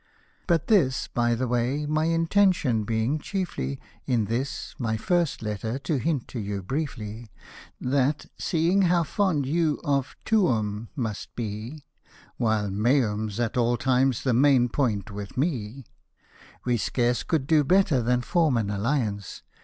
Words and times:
But 0.47 0.65
this, 0.65 1.07
by 1.07 1.35
the 1.35 1.47
way— 1.47 1.85
my 1.85 2.05
intention 2.05 2.85
being 2.85 3.19
chiefly 3.19 3.79
In 4.07 4.25
this, 4.25 4.73
my 4.79 4.97
first 4.97 5.43
letter, 5.43 5.77
to 5.77 5.97
hint 5.97 6.27
to 6.29 6.39
you 6.39 6.63
briefly. 6.63 7.29
That, 7.79 8.25
seeing 8.35 8.81
how 8.89 9.03
fond 9.03 9.45
you 9.45 9.79
of 9.83 10.15
Ticuni 10.25 10.87
must 10.95 11.35
be, 11.35 11.83
While 12.37 12.71
Meiim^s 12.71 13.39
at 13.39 13.57
all 13.57 13.77
times 13.77 14.23
the 14.23 14.33
main 14.33 14.69
point 14.69 15.11
with 15.11 15.37
me, 15.37 15.85
We 16.65 16.77
scarce 16.77 17.21
could 17.21 17.45
do 17.45 17.63
better 17.63 18.01
than 18.01 18.21
form 18.23 18.57
an 18.57 18.71
alliance. 18.71 19.43